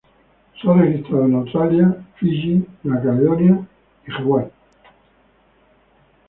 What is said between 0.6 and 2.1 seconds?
ha registrado en Australia,